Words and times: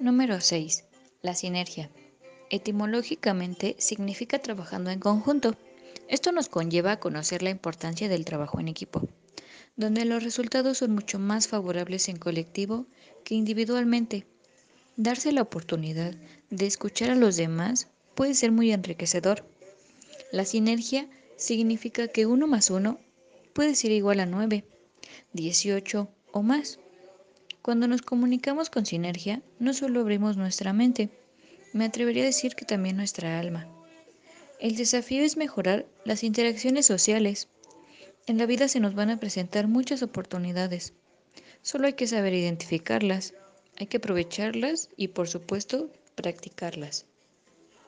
Número 0.00 0.40
6. 0.40 0.84
La 1.20 1.34
sinergia. 1.34 1.90
Etimológicamente 2.48 3.76
significa 3.78 4.38
trabajando 4.38 4.88
en 4.88 4.98
conjunto. 4.98 5.56
Esto 6.08 6.32
nos 6.32 6.48
conlleva 6.48 6.92
a 6.92 7.00
conocer 7.00 7.42
la 7.42 7.50
importancia 7.50 8.08
del 8.08 8.24
trabajo 8.24 8.58
en 8.58 8.68
equipo, 8.68 9.06
donde 9.76 10.06
los 10.06 10.24
resultados 10.24 10.78
son 10.78 10.92
mucho 10.92 11.18
más 11.18 11.48
favorables 11.48 12.08
en 12.08 12.16
colectivo 12.16 12.86
que 13.24 13.34
individualmente. 13.34 14.26
Darse 14.96 15.32
la 15.32 15.42
oportunidad 15.42 16.14
de 16.48 16.66
escuchar 16.66 17.10
a 17.10 17.14
los 17.14 17.36
demás 17.36 17.88
puede 18.14 18.32
ser 18.32 18.52
muy 18.52 18.72
enriquecedor. 18.72 19.44
La 20.32 20.46
sinergia 20.46 21.10
significa 21.36 22.08
que 22.08 22.24
1 22.24 22.46
más 22.46 22.70
1 22.70 22.98
puede 23.52 23.74
ser 23.74 23.90
igual 23.92 24.20
a 24.20 24.26
9, 24.26 24.64
18 25.34 26.08
o 26.32 26.42
más. 26.42 26.78
Cuando 27.62 27.88
nos 27.88 28.00
comunicamos 28.00 28.70
con 28.70 28.86
sinergia, 28.86 29.42
no 29.58 29.74
solo 29.74 30.00
abrimos 30.00 30.36
nuestra 30.36 30.72
mente, 30.72 31.10
me 31.72 31.84
atrevería 31.84 32.22
a 32.22 32.26
decir 32.26 32.54
que 32.54 32.64
también 32.64 32.96
nuestra 32.96 33.38
alma. 33.38 33.68
El 34.60 34.76
desafío 34.76 35.22
es 35.22 35.36
mejorar 35.36 35.86
las 36.04 36.24
interacciones 36.24 36.86
sociales. 36.86 37.48
En 38.26 38.38
la 38.38 38.46
vida 38.46 38.68
se 38.68 38.80
nos 38.80 38.94
van 38.94 39.10
a 39.10 39.20
presentar 39.20 39.68
muchas 39.68 40.02
oportunidades. 40.02 40.94
Solo 41.62 41.86
hay 41.86 41.92
que 41.92 42.06
saber 42.06 42.32
identificarlas, 42.32 43.34
hay 43.78 43.86
que 43.86 43.98
aprovecharlas 43.98 44.88
y 44.96 45.08
por 45.08 45.28
supuesto 45.28 45.90
practicarlas. 46.14 47.06